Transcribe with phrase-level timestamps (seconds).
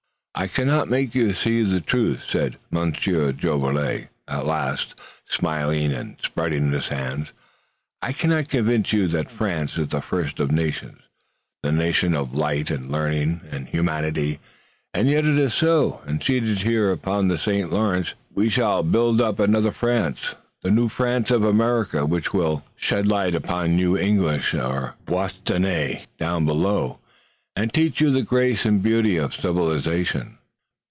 [0.33, 6.71] "I cannot make you see the truth," said Monsieur Jolivet, at last, smiling and spreading
[6.71, 7.31] his hands.
[8.01, 11.01] "I cannot convince you that France is the first of nations,
[11.61, 14.39] the nation of light and learning and humanity,
[14.95, 16.01] and yet it is so.
[16.07, 17.71] And seated here upon the St.
[17.71, 20.33] Lawrence we shall build up another France,
[20.63, 26.45] the New France of America, which will shed light upon you English or Bostonnais down
[26.45, 26.97] below,
[27.53, 30.37] and teach you the grace and beauty of civilization."